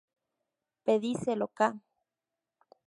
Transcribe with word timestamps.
Pedicelo 0.85 1.47
ca. 1.57 1.69